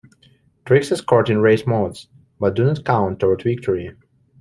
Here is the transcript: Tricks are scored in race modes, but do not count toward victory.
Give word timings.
Tricks 0.65 0.91
are 0.91 0.95
scored 0.95 1.29
in 1.29 1.41
race 1.41 1.67
modes, 1.67 2.07
but 2.39 2.55
do 2.55 2.63
not 2.65 2.83
count 2.83 3.19
toward 3.19 3.43
victory. 3.43 3.93